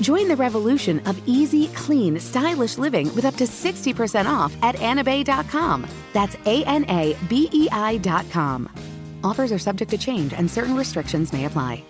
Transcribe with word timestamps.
Join 0.00 0.28
the 0.28 0.36
revolution 0.36 1.00
of 1.06 1.20
easy, 1.26 1.68
clean, 1.68 2.18
stylish 2.18 2.78
living 2.78 3.14
with 3.14 3.24
up 3.24 3.36
to 3.36 3.44
60% 3.44 4.26
off 4.26 4.56
at 4.62 4.76
anabei.com. 4.76 5.86
That's 6.12 6.36
A 6.46 6.64
N 6.64 6.84
A 6.88 7.16
B 7.28 7.48
E 7.52 7.68
I.com. 7.70 8.68
Offers 9.22 9.52
are 9.52 9.58
subject 9.58 9.90
to 9.90 9.98
change 9.98 10.32
and 10.32 10.50
certain 10.50 10.74
restrictions 10.74 11.32
may 11.32 11.44
apply. 11.44 11.84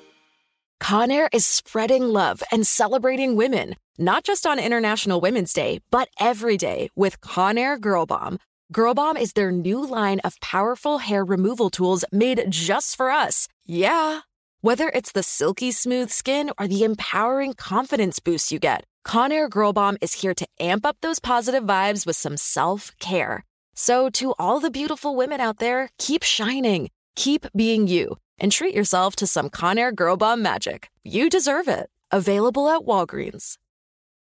Conair 0.83 1.29
is 1.33 1.45
spreading 1.45 2.03
love 2.05 2.43
and 2.51 2.67
celebrating 2.67 3.37
women, 3.37 3.77
not 3.99 4.25
just 4.25 4.47
on 4.47 4.59
International 4.59 5.21
Women's 5.21 5.53
Day, 5.53 5.81
but 5.91 6.09
every 6.19 6.57
day 6.57 6.89
with 6.97 7.21
Conair 7.21 7.79
Girl 7.79 8.07
Bomb. 8.07 8.39
Girl 8.73 8.95
Bomb 8.95 9.17
is 9.17 9.35
their 9.35 9.53
new 9.53 9.87
line 9.87 10.21
of 10.21 10.41
powerful 10.41 10.99
hair 10.99 11.25
removal 11.25 11.71
tools 11.71 12.05
made 12.11 12.43
just 12.49 12.97
for 12.97 13.11
us. 13.11 13.47
Yeah. 13.67 14.21
Whether 14.63 14.91
it's 14.91 15.13
the 15.13 15.23
silky 15.23 15.71
smooth 15.71 16.11
skin 16.11 16.51
or 16.59 16.69
the 16.69 16.85
empowering 16.85 17.55
confidence 17.55 18.19
boost 18.19 18.53
you 18.53 18.59
get, 18.59 18.85
Conair 19.07 19.49
Girl 19.49 19.73
Bomb 19.73 19.97
is 20.03 20.13
here 20.13 20.35
to 20.35 20.47
amp 20.59 20.85
up 20.85 20.99
those 21.01 21.19
positive 21.19 21.65
vibes 21.65 22.05
with 22.05 22.17
some 22.17 22.37
self 22.37 22.93
care. 23.01 23.47
So, 23.75 24.11
to 24.11 24.35
all 24.39 24.61
the 24.61 24.71
beautiful 24.71 25.17
women 25.17 25.41
out 25.41 25.61
there, 25.61 25.89
keep 25.97 26.23
shining, 26.23 26.91
keep 27.17 27.47
being 27.57 27.89
you 27.89 28.19
and 28.39 28.53
treat 28.53 28.75
yourself 28.75 29.17
to 29.17 29.27
some 29.27 29.49
Conair 29.49 29.95
Girl 29.95 30.19
Bomb 30.19 30.43
magic. 30.43 30.91
You 31.05 31.31
deserve 31.31 31.67
it. 31.67 31.89
Available 32.11 32.69
at 32.69 32.83
Walgreens. 32.83 33.57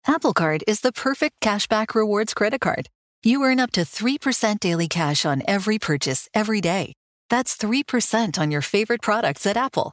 Apple 0.06 0.33
Card 0.33 0.62
is 0.69 0.83
the 0.83 0.92
perfect 0.92 1.41
cashback 1.41 1.97
rewards 1.97 2.34
credit 2.34 2.61
card. 2.61 2.89
You 3.25 3.42
earn 3.42 3.59
up 3.59 3.72
to 3.72 3.81
3% 3.81 4.61
daily 4.61 4.87
cash 4.87 5.27
on 5.27 5.42
every 5.48 5.81
purchase 5.81 6.28
every 6.33 6.61
day. 6.61 6.92
That's 7.31 7.56
3% 7.56 8.39
on 8.39 8.50
your 8.50 8.62
favorite 8.62 9.03
products 9.03 9.47
at 9.47 9.56
Apple, 9.56 9.92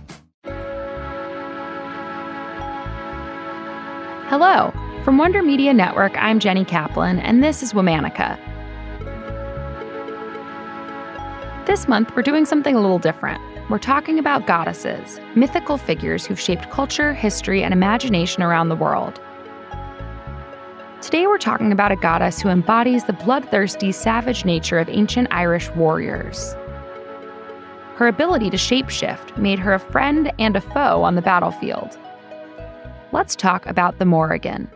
Hello. 4.31 4.71
From 5.03 5.17
Wonder 5.17 5.43
Media 5.43 5.73
Network, 5.73 6.13
I'm 6.15 6.39
Jenny 6.39 6.63
Kaplan, 6.63 7.19
and 7.19 7.43
this 7.43 7.61
is 7.61 7.73
Womanica. 7.73 8.39
This 11.65 11.85
month, 11.85 12.15
we're 12.15 12.21
doing 12.21 12.45
something 12.45 12.73
a 12.73 12.79
little 12.79 12.97
different. 12.97 13.41
We're 13.69 13.77
talking 13.77 14.17
about 14.17 14.47
goddesses, 14.47 15.19
mythical 15.35 15.77
figures 15.77 16.25
who've 16.25 16.39
shaped 16.39 16.69
culture, 16.69 17.13
history, 17.13 17.61
and 17.61 17.73
imagination 17.73 18.41
around 18.41 18.69
the 18.69 18.75
world. 18.77 19.19
Today, 21.01 21.27
we're 21.27 21.37
talking 21.37 21.73
about 21.73 21.91
a 21.91 21.97
goddess 21.97 22.39
who 22.39 22.47
embodies 22.47 23.03
the 23.03 23.11
bloodthirsty, 23.11 23.91
savage 23.91 24.45
nature 24.45 24.79
of 24.79 24.87
ancient 24.87 25.27
Irish 25.31 25.69
warriors. 25.71 26.55
Her 27.95 28.07
ability 28.07 28.49
to 28.51 28.55
shapeshift 28.55 29.35
made 29.35 29.59
her 29.59 29.73
a 29.73 29.79
friend 29.79 30.31
and 30.39 30.55
a 30.55 30.61
foe 30.61 31.03
on 31.03 31.15
the 31.15 31.21
battlefield 31.21 31.97
let's 33.11 33.35
talk 33.35 33.65
about 33.65 33.99
the 33.99 34.05
Morrigan. 34.05 34.69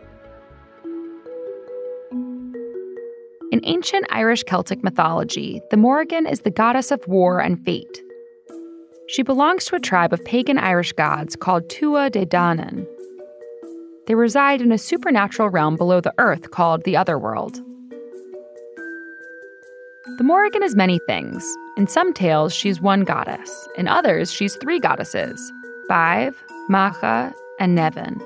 In 3.52 3.60
ancient 3.64 4.06
Irish 4.10 4.42
Celtic 4.42 4.82
mythology, 4.82 5.60
the 5.70 5.76
Morrigan 5.76 6.26
is 6.26 6.40
the 6.40 6.50
goddess 6.50 6.90
of 6.90 7.06
war 7.06 7.40
and 7.40 7.64
fate. 7.64 8.02
She 9.08 9.22
belongs 9.22 9.64
to 9.66 9.76
a 9.76 9.80
tribe 9.80 10.12
of 10.12 10.24
pagan 10.24 10.58
Irish 10.58 10.92
gods 10.92 11.36
called 11.36 11.68
Tuatha 11.68 12.10
De 12.10 12.26
Danann. 12.26 12.86
They 14.06 14.14
reside 14.14 14.60
in 14.60 14.72
a 14.72 14.78
supernatural 14.78 15.48
realm 15.48 15.76
below 15.76 16.00
the 16.00 16.14
earth 16.18 16.50
called 16.50 16.84
the 16.84 16.96
Otherworld. 16.96 17.62
The 20.18 20.24
Morrigan 20.24 20.62
is 20.62 20.76
many 20.76 20.98
things. 21.06 21.56
In 21.76 21.86
some 21.86 22.12
tales, 22.12 22.54
she's 22.54 22.80
one 22.80 23.04
goddess. 23.04 23.68
In 23.76 23.86
others, 23.86 24.32
she's 24.32 24.56
three 24.56 24.80
goddesses 24.80 25.52
Badb, 25.88 26.34
Macha, 26.68 27.32
and 27.58 27.76
Nemain. 27.76 28.20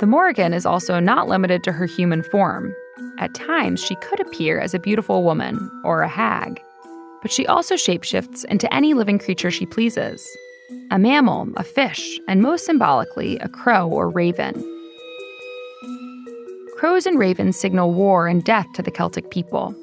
The 0.00 0.06
Morrigan 0.06 0.52
is 0.52 0.66
also 0.66 0.98
not 0.98 1.28
limited 1.28 1.62
to 1.64 1.72
her 1.72 1.86
human 1.86 2.22
form. 2.22 2.74
At 3.18 3.34
times, 3.34 3.82
she 3.82 3.94
could 3.96 4.20
appear 4.20 4.58
as 4.58 4.74
a 4.74 4.78
beautiful 4.78 5.22
woman 5.22 5.70
or 5.84 6.02
a 6.02 6.08
hag, 6.08 6.60
but 7.20 7.30
she 7.30 7.46
also 7.46 7.76
shapeshifts 7.76 8.44
into 8.46 8.72
any 8.74 8.94
living 8.94 9.18
creature 9.18 9.50
she 9.50 9.66
pleases 9.66 10.28
a 10.90 10.98
mammal, 10.98 11.48
a 11.56 11.62
fish, 11.62 12.18
and 12.28 12.42
most 12.42 12.64
symbolically, 12.66 13.38
a 13.38 13.48
crow 13.48 13.88
or 13.88 14.10
raven. 14.10 14.54
Crows 16.76 17.06
and 17.06 17.18
ravens 17.18 17.58
signal 17.58 17.92
war 17.92 18.26
and 18.26 18.42
death 18.44 18.66
to 18.74 18.82
the 18.82 18.90
Celtic 18.90 19.30
people. 19.30 19.74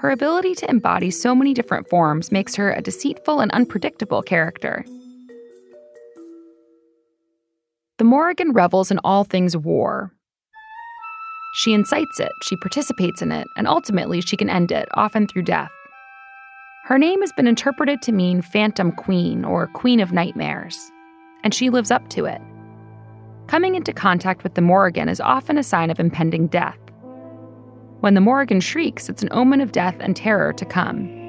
Her 0.00 0.10
ability 0.10 0.54
to 0.56 0.70
embody 0.70 1.10
so 1.10 1.34
many 1.34 1.54
different 1.54 1.88
forms 1.88 2.30
makes 2.30 2.54
her 2.54 2.72
a 2.72 2.82
deceitful 2.82 3.40
and 3.40 3.50
unpredictable 3.52 4.22
character. 4.22 4.84
The 7.98 8.04
Morrigan 8.04 8.52
revels 8.52 8.90
in 8.90 8.98
all 9.04 9.24
things 9.24 9.56
war. 9.56 10.12
She 11.54 11.72
incites 11.72 12.20
it, 12.20 12.32
she 12.42 12.54
participates 12.56 13.22
in 13.22 13.32
it, 13.32 13.46
and 13.56 13.66
ultimately 13.66 14.20
she 14.20 14.36
can 14.36 14.50
end 14.50 14.70
it, 14.70 14.86
often 14.92 15.26
through 15.26 15.44
death. 15.44 15.70
Her 16.84 16.98
name 16.98 17.22
has 17.22 17.32
been 17.32 17.46
interpreted 17.46 18.02
to 18.02 18.12
mean 18.12 18.42
Phantom 18.42 18.92
Queen 18.92 19.46
or 19.46 19.68
Queen 19.68 20.00
of 20.00 20.12
Nightmares, 20.12 20.78
and 21.42 21.54
she 21.54 21.70
lives 21.70 21.90
up 21.90 22.06
to 22.10 22.26
it. 22.26 22.42
Coming 23.46 23.74
into 23.74 23.94
contact 23.94 24.42
with 24.42 24.54
the 24.54 24.60
Morrigan 24.60 25.08
is 25.08 25.20
often 25.20 25.56
a 25.56 25.62
sign 25.62 25.90
of 25.90 25.98
impending 25.98 26.48
death. 26.48 26.78
When 28.00 28.12
the 28.12 28.20
Morrigan 28.20 28.60
shrieks, 28.60 29.08
it's 29.08 29.22
an 29.22 29.30
omen 29.32 29.62
of 29.62 29.72
death 29.72 29.96
and 30.00 30.14
terror 30.14 30.52
to 30.52 30.66
come 30.66 31.25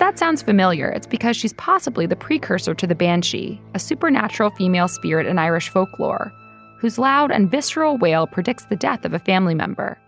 that 0.00 0.18
sounds 0.18 0.42
familiar, 0.42 0.88
it's 0.88 1.06
because 1.06 1.36
she's 1.36 1.52
possibly 1.52 2.06
the 2.06 2.16
precursor 2.16 2.74
to 2.74 2.86
the 2.86 2.94
Banshee, 2.94 3.60
a 3.74 3.78
supernatural 3.78 4.50
female 4.50 4.88
spirit 4.88 5.26
in 5.26 5.38
Irish 5.38 5.68
folklore, 5.68 6.32
whose 6.78 6.98
loud 6.98 7.30
and 7.30 7.50
visceral 7.50 7.98
wail 7.98 8.26
predicts 8.26 8.64
the 8.64 8.76
death 8.76 9.04
of 9.04 9.12
a 9.12 9.18
family 9.18 9.54
member. 9.54 9.98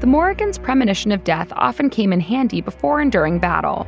The 0.00 0.06
Morrigan's 0.06 0.58
premonition 0.58 1.10
of 1.10 1.24
death 1.24 1.52
often 1.56 1.90
came 1.90 2.12
in 2.12 2.20
handy 2.20 2.60
before 2.60 3.00
and 3.00 3.10
during 3.10 3.40
battle. 3.40 3.84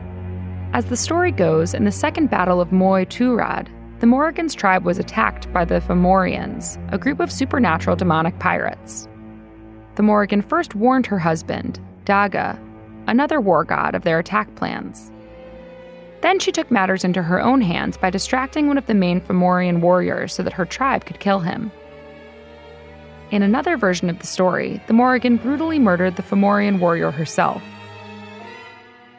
As 0.73 0.87
the 0.87 0.97
story 0.97 1.31
goes, 1.31 1.73
in 1.73 1.85
the 1.85 1.93
Second 1.93 2.29
Battle 2.29 2.61
of 2.61 2.73
Mag 2.73 3.09
Tuired, 3.09 3.69
the 4.01 4.07
Morrigan's 4.07 4.55
tribe 4.57 4.85
was 4.85 4.99
attacked 4.99 5.53
by 5.53 5.65
the 5.65 5.81
Fomorians, 5.81 6.79
a 6.93 6.99
group 6.99 7.21
of 7.21 7.31
supernatural 7.31 7.95
demonic 7.95 8.37
pirates. 8.41 9.09
The 9.95 10.03
Morrigan 10.03 10.43
first 10.43 10.75
warned 10.75 11.07
her 11.07 11.19
husband, 11.19 11.79
Dagda, 12.05 12.59
another 13.11 13.41
war 13.41 13.65
god 13.65 13.95
of 13.95 14.03
their 14.03 14.19
attack 14.19 14.55
plans. 14.55 15.11
Then 16.23 16.39
she 16.39 16.53
took 16.53 16.71
matters 16.71 17.05
into 17.05 17.23
her 17.23 17.41
own 17.41 17.61
hands 17.61 17.97
by 17.97 18.11
distracting 18.11 18.69
one 18.69 18.79
of 18.79 18.87
the 18.87 18.95
main 18.95 19.21
Fomorian 19.21 19.81
warriors 19.81 20.35
so 20.35 20.43
that 20.43 20.53
her 20.53 20.65
tribe 20.65 21.05
could 21.05 21.19
kill 21.19 21.41
him. 21.41 21.73
In 23.31 23.43
another 23.43 23.77
version 23.77 24.11
of 24.11 24.19
the 24.19 24.27
story, 24.27 24.83
the 24.87 24.93
Morrigan 24.93 25.37
brutally 25.37 25.79
murdered 25.79 26.17
the 26.17 26.23
Fomorian 26.23 26.79
warrior 26.79 27.11
herself. 27.11 27.63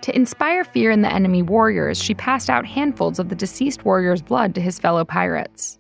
To 0.02 0.16
inspire 0.16 0.64
fear 0.64 0.90
in 0.92 1.02
the 1.02 1.14
enemy 1.14 1.42
warriors, 1.42 2.02
she 2.02 2.14
passed 2.14 2.50
out 2.50 2.66
handfuls 2.66 3.20
of 3.20 3.30
the 3.30 3.36
deceased 3.36 3.86
warrior's 3.86 4.22
blood 4.22 4.56
to 4.56 4.62
his 4.62 4.80
fellow 4.80 5.06
pirates. 5.06 5.80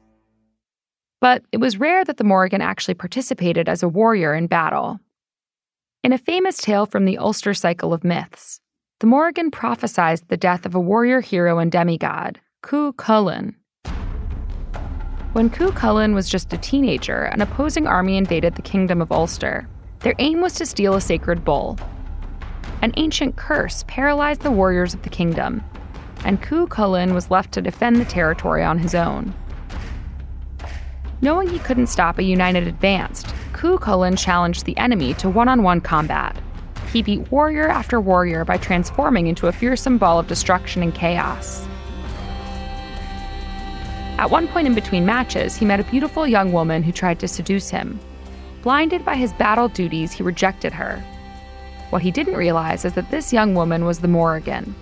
But 1.19 1.43
it 1.51 1.57
was 1.57 1.77
rare 1.77 2.05
that 2.05 2.17
the 2.17 2.23
Morrigan 2.23 2.61
actually 2.61 2.93
participated 2.93 3.67
as 3.67 3.83
a 3.83 3.89
warrior 3.89 4.33
in 4.33 4.47
battle. 4.47 4.99
In 6.03 6.13
a 6.13 6.17
famous 6.17 6.57
tale 6.57 6.87
from 6.87 7.05
the 7.05 7.19
Ulster 7.19 7.53
cycle 7.53 7.93
of 7.93 8.03
myths, 8.03 8.59
the 9.01 9.05
Morrigan 9.05 9.51
prophesied 9.51 10.17
the 10.29 10.37
death 10.37 10.65
of 10.65 10.73
a 10.73 10.79
warrior 10.79 11.21
hero 11.21 11.59
and 11.59 11.71
demigod, 11.71 12.39
Cú 12.63 12.95
Chulainn. 12.95 13.53
When 15.33 15.51
Cú 15.51 15.69
Chulainn 15.69 16.15
was 16.15 16.27
just 16.27 16.51
a 16.53 16.57
teenager, 16.57 17.25
an 17.25 17.39
opposing 17.39 17.85
army 17.85 18.17
invaded 18.17 18.55
the 18.55 18.63
kingdom 18.63 18.99
of 18.99 19.11
Ulster. 19.11 19.67
Their 19.99 20.15
aim 20.17 20.41
was 20.41 20.55
to 20.55 20.65
steal 20.65 20.95
a 20.95 21.01
sacred 21.01 21.45
bull. 21.45 21.77
An 22.81 22.93
ancient 22.97 23.35
curse 23.35 23.85
paralyzed 23.87 24.41
the 24.41 24.49
warriors 24.49 24.95
of 24.95 25.03
the 25.03 25.09
kingdom, 25.09 25.63
and 26.25 26.41
Cú 26.41 26.67
Chulainn 26.67 27.13
was 27.13 27.29
left 27.29 27.51
to 27.51 27.61
defend 27.61 27.97
the 27.97 28.05
territory 28.05 28.63
on 28.63 28.79
his 28.79 28.95
own. 28.95 29.35
Knowing 31.21 31.47
he 31.47 31.59
couldn't 31.59 31.85
stop 31.85 32.17
a 32.17 32.23
united 32.23 32.67
advance, 32.67 33.23
Chulainn 33.61 34.17
challenged 34.17 34.65
the 34.65 34.77
enemy 34.77 35.13
to 35.15 35.29
one 35.29 35.47
on 35.47 35.63
one 35.63 35.81
combat. 35.81 36.35
He 36.91 37.01
beat 37.01 37.31
warrior 37.31 37.69
after 37.69 38.01
warrior 38.01 38.43
by 38.43 38.57
transforming 38.57 39.27
into 39.27 39.47
a 39.47 39.51
fearsome 39.51 39.97
ball 39.97 40.19
of 40.19 40.27
destruction 40.27 40.83
and 40.83 40.93
chaos. 40.93 41.67
At 44.17 44.29
one 44.29 44.47
point 44.47 44.67
in 44.67 44.75
between 44.75 45.05
matches, 45.05 45.55
he 45.55 45.65
met 45.65 45.79
a 45.79 45.85
beautiful 45.85 46.27
young 46.27 46.51
woman 46.51 46.83
who 46.83 46.91
tried 46.91 47.19
to 47.19 47.27
seduce 47.27 47.69
him. 47.69 47.99
Blinded 48.61 49.03
by 49.03 49.15
his 49.15 49.33
battle 49.33 49.67
duties, 49.67 50.11
he 50.11 50.21
rejected 50.21 50.73
her. 50.73 51.03
What 51.89 52.01
he 52.01 52.11
didn't 52.11 52.35
realize 52.35 52.85
is 52.85 52.93
that 52.93 53.09
this 53.09 53.33
young 53.33 53.55
woman 53.55 53.85
was 53.85 53.99
the 53.99 54.07
Morrigan. 54.07 54.75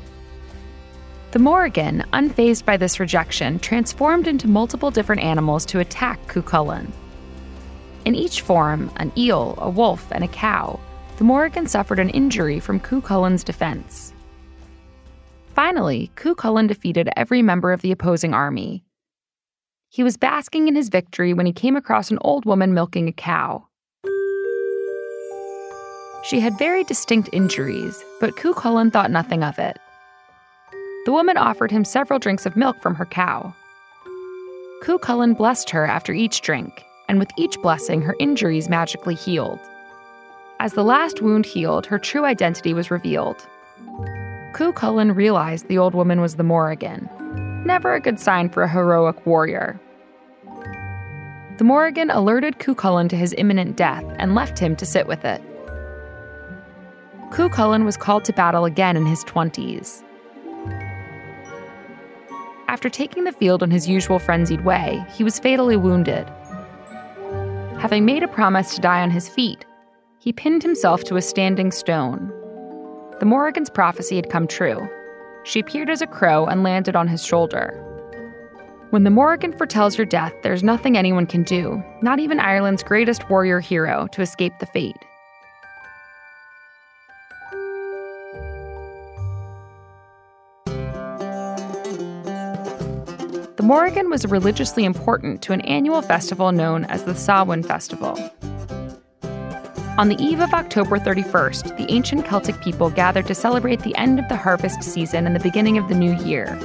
The 1.31 1.39
Morrigan, 1.39 2.03
unfazed 2.11 2.65
by 2.65 2.75
this 2.75 2.99
rejection, 2.99 3.59
transformed 3.59 4.27
into 4.27 4.47
multiple 4.47 4.91
different 4.91 5.21
animals 5.21 5.65
to 5.67 5.79
attack 5.79 6.19
Cú 6.27 6.41
Chulainn. 6.41 6.91
In 8.05 8.15
each 8.15 8.41
form, 8.41 8.91
an 8.95 9.11
eel, 9.17 9.55
a 9.57 9.69
wolf, 9.69 10.07
and 10.11 10.23
a 10.23 10.27
cow, 10.27 10.79
the 11.17 11.23
Morrigan 11.23 11.67
suffered 11.67 11.99
an 11.99 12.09
injury 12.09 12.59
from 12.59 12.79
Cú 12.79 13.01
Chulainn's 13.01 13.43
defense. 13.43 14.13
Finally, 15.53 16.09
Cú 16.15 16.35
Chulainn 16.35 16.67
defeated 16.67 17.09
every 17.17 17.41
member 17.41 17.73
of 17.73 17.81
the 17.81 17.91
opposing 17.91 18.33
army. 18.33 18.83
He 19.89 20.03
was 20.03 20.15
basking 20.15 20.67
in 20.67 20.75
his 20.75 20.87
victory 20.87 21.33
when 21.33 21.45
he 21.45 21.51
came 21.51 21.75
across 21.75 22.11
an 22.11 22.19
old 22.21 22.45
woman 22.45 22.73
milking 22.73 23.07
a 23.09 23.11
cow. 23.11 23.67
She 26.23 26.39
had 26.39 26.57
very 26.57 26.83
distinct 26.83 27.29
injuries, 27.33 28.03
but 28.19 28.35
Cú 28.35 28.53
Chulainn 28.53 28.91
thought 28.91 29.11
nothing 29.11 29.43
of 29.43 29.59
it. 29.59 29.77
The 31.05 31.11
woman 31.11 31.37
offered 31.37 31.71
him 31.71 31.83
several 31.83 32.19
drinks 32.19 32.45
of 32.45 32.55
milk 32.55 32.81
from 32.81 32.95
her 32.95 33.05
cow. 33.05 33.53
Cú 34.83 34.99
Chulainn 34.99 35.35
blessed 35.35 35.69
her 35.71 35.85
after 35.85 36.13
each 36.13 36.41
drink, 36.41 36.85
and 37.09 37.19
with 37.19 37.31
each 37.35 37.59
blessing, 37.61 38.01
her 38.01 38.15
injuries 38.19 38.69
magically 38.69 39.15
healed. 39.15 39.59
As 40.61 40.73
the 40.73 40.83
last 40.83 41.21
wound 41.21 41.45
healed, 41.45 41.85
her 41.87 41.97
true 41.97 42.23
identity 42.23 42.73
was 42.73 42.91
revealed. 42.91 43.45
Cú 44.53 44.71
Chulainn 44.73 45.15
realized 45.15 45.67
the 45.67 45.77
old 45.77 45.95
woman 45.95 46.21
was 46.21 46.35
the 46.35 46.43
Morrigan. 46.43 47.09
Never 47.65 47.93
a 47.93 47.99
good 47.99 48.19
sign 48.19 48.49
for 48.49 48.63
a 48.63 48.69
heroic 48.69 49.25
warrior. 49.25 49.79
The 51.57 51.63
Morrigan 51.63 52.09
alerted 52.09 52.59
Cú 52.59 52.75
Chulainn 52.75 53.09
to 53.09 53.17
his 53.17 53.33
imminent 53.37 53.75
death 53.75 54.05
and 54.17 54.35
left 54.35 54.59
him 54.59 54.75
to 54.75 54.85
sit 54.85 55.07
with 55.07 55.25
it. 55.25 55.41
Cú 57.31 57.49
Chulainn 57.49 57.85
was 57.85 57.97
called 57.97 58.23
to 58.25 58.33
battle 58.33 58.65
again 58.65 58.95
in 58.95 59.05
his 59.05 59.23
20s. 59.25 60.03
After 62.67 62.89
taking 62.89 63.23
the 63.23 63.31
field 63.31 63.63
in 63.63 63.71
his 63.71 63.89
usual 63.89 64.19
frenzied 64.19 64.63
way, 64.63 65.03
he 65.15 65.23
was 65.23 65.39
fatally 65.39 65.75
wounded. 65.75 66.31
Having 67.79 68.03
made 68.03 68.23
a 68.23 68.27
promise 68.27 68.75
to 68.75 68.81
die 68.81 69.01
on 69.01 69.09
his 69.09 69.29
feet, 69.29 69.65
he 70.19 70.33
pinned 70.33 70.63
himself 70.63 71.05
to 71.05 71.15
a 71.15 71.21
standing 71.21 71.71
stone. 71.71 72.29
The 73.19 73.25
Morrigan's 73.25 73.69
prophecy 73.69 74.17
had 74.17 74.29
come 74.29 74.47
true. 74.47 74.85
She 75.45 75.61
appeared 75.61 75.89
as 75.89 76.01
a 76.01 76.07
crow 76.07 76.45
and 76.45 76.61
landed 76.61 76.97
on 76.97 77.07
his 77.07 77.25
shoulder. 77.25 77.85
When 78.89 79.05
the 79.05 79.09
Morrigan 79.09 79.53
foretells 79.57 79.97
your 79.97 80.05
death, 80.05 80.33
there's 80.43 80.61
nothing 80.61 80.97
anyone 80.97 81.25
can 81.25 81.43
do, 81.43 81.81
not 82.01 82.19
even 82.19 82.41
Ireland's 82.41 82.83
greatest 82.83 83.29
warrior 83.29 83.61
hero, 83.61 84.07
to 84.11 84.21
escape 84.21 84.59
the 84.59 84.65
fate. 84.65 84.97
Morrigan 93.69 94.09
was 94.09 94.25
religiously 94.25 94.83
important 94.83 95.43
to 95.43 95.53
an 95.53 95.61
annual 95.61 96.01
festival 96.01 96.51
known 96.51 96.85
as 96.85 97.03
the 97.03 97.13
Samhain 97.13 97.61
Festival. 97.61 98.17
On 99.99 100.09
the 100.09 100.17
eve 100.19 100.39
of 100.39 100.51
October 100.55 100.97
31st, 100.97 101.77
the 101.77 101.85
ancient 101.93 102.25
Celtic 102.25 102.59
people 102.61 102.89
gathered 102.89 103.27
to 103.27 103.35
celebrate 103.35 103.81
the 103.81 103.95
end 103.95 104.17
of 104.17 104.27
the 104.27 104.35
harvest 104.35 104.81
season 104.81 105.27
and 105.27 105.35
the 105.35 105.39
beginning 105.39 105.77
of 105.77 105.87
the 105.87 105.93
new 105.93 106.15
year. 106.25 106.59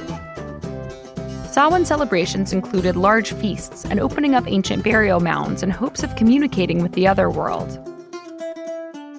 Samhain 1.51 1.85
celebrations 1.85 2.51
included 2.51 2.95
large 2.95 3.33
feasts 3.33 3.85
and 3.85 3.99
opening 3.99 4.33
up 4.33 4.47
ancient 4.47 4.83
burial 4.83 5.19
mounds 5.19 5.61
in 5.61 5.69
hopes 5.69 6.01
of 6.01 6.15
communicating 6.15 6.81
with 6.81 6.93
the 6.93 7.05
other 7.05 7.29
world. 7.29 7.94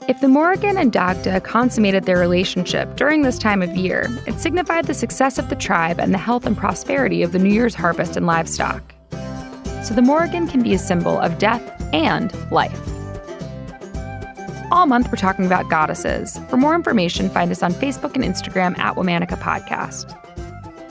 If 0.09 0.21
the 0.21 0.29
Morrigan 0.29 0.79
and 0.79 0.93
Dagda 0.93 1.41
consummated 1.41 2.05
their 2.05 2.19
relationship 2.19 2.95
during 2.95 3.23
this 3.23 3.41
time 3.41 3.61
of 3.61 3.77
year, 3.77 4.07
it 4.25 4.39
signified 4.39 4.85
the 4.85 4.95
success 4.95 5.37
of 5.37 5.49
the 5.49 5.57
tribe 5.57 5.99
and 5.99 6.15
the 6.15 6.19
health 6.19 6.47
and 6.47 6.57
prosperity 6.57 7.25
of 7.25 7.33
the 7.33 7.41
New 7.41 7.51
Year's 7.51 7.75
harvest 7.75 8.17
and 8.17 8.25
livestock. 8.25 8.95
So 9.83 9.95
the 9.95 10.03
Morrigan 10.03 10.47
can 10.47 10.63
be 10.63 10.75
a 10.75 10.79
symbol 10.79 11.19
of 11.19 11.39
death 11.39 11.61
and 11.93 12.33
life. 12.53 12.81
All 14.71 14.87
month, 14.87 15.09
we're 15.09 15.17
talking 15.17 15.45
about 15.45 15.69
goddesses. 15.69 16.39
For 16.51 16.57
more 16.57 16.77
information, 16.77 17.29
find 17.29 17.51
us 17.51 17.65
on 17.65 17.73
Facebook 17.73 18.15
and 18.15 18.23
Instagram 18.23 18.79
at 18.79 18.95
Womanica 18.95 19.37
Podcast. 19.37 20.15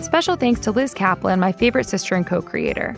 Special 0.03 0.35
thanks 0.35 0.59
to 0.61 0.71
Liz 0.71 0.93
Kaplan, 0.93 1.39
my 1.39 1.53
favorite 1.53 1.87
sister 1.87 2.15
and 2.15 2.27
co 2.27 2.41
creator. 2.41 2.97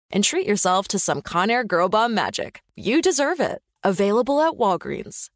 and 0.11 0.23
treat 0.23 0.47
yourself 0.47 0.87
to 0.89 0.99
some 0.99 1.21
Conair 1.21 1.67
Girl 1.67 1.89
Bomb 1.89 2.13
magic. 2.13 2.61
You 2.75 3.01
deserve 3.01 3.39
it. 3.39 3.61
Available 3.83 4.41
at 4.41 4.53
Walgreens. 4.53 5.29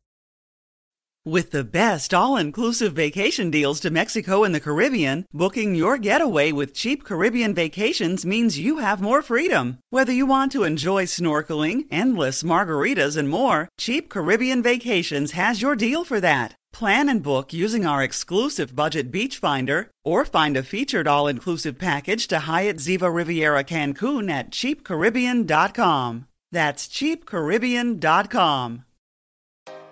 With 1.27 1.50
the 1.50 1.63
best 1.63 2.13
all 2.13 2.38
inclusive 2.38 2.94
vacation 2.94 3.50
deals 3.50 3.79
to 3.79 3.89
Mexico 3.89 4.44
and 4.44 4.53
the 4.53 4.60
Caribbean, 4.60 5.25
booking 5.34 5.74
your 5.74 5.98
getaway 5.98 6.51
with 6.51 6.75
cheap 6.75 7.03
Caribbean 7.03 7.55
vacations 7.55 8.27
means 8.27 8.60
you 8.60 8.77
have 8.77 9.01
more 9.01 9.24
freedom. 9.24 9.79
Whether 9.89 10.13
you 10.13 10.27
want 10.27 10.51
to 10.51 10.63
enjoy 10.63 11.05
snorkeling, 11.05 11.88
endless 11.89 12.44
margaritas, 12.44 13.17
and 13.17 13.27
more, 13.27 13.70
Cheap 13.79 14.08
Caribbean 14.08 14.62
Vacations 14.62 15.32
has 15.32 15.63
your 15.63 15.75
deal 15.75 16.03
for 16.03 16.22
that. 16.22 16.53
Plan 16.75 17.08
and 17.08 17.24
book 17.24 17.53
using 17.53 17.86
our 17.86 18.03
exclusive 18.03 18.75
budget 18.75 19.10
beach 19.10 19.38
finder 19.38 19.89
or 20.03 20.25
find 20.25 20.58
a 20.58 20.62
featured 20.63 21.08
all 21.08 21.25
inclusive 21.25 21.79
package 21.79 22.27
to 22.27 22.39
Hyatt 22.39 22.79
Ziva 22.79 23.15
Riviera 23.15 23.63
Cancun 23.63 24.29
at 24.29 24.51
cheapcaribbean.com. 24.51 26.27
That's 26.51 26.89
cheapcaribbean.com. 26.89 28.84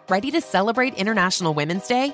Ready 0.10 0.32
to 0.32 0.42
celebrate 0.42 0.96
International 0.96 1.54
Women's 1.54 1.88
Day? 1.88 2.14